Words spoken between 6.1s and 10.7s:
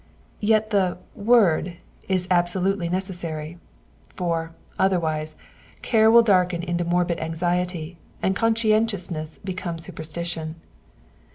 darken into morbid anxiety, and conscientiousness may become superstition.